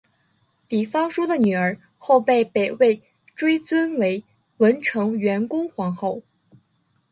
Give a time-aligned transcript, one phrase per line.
[0.67, 3.03] 李方叔的女儿后被北魏
[3.35, 4.23] 追尊为
[4.57, 6.23] 文成元恭皇后。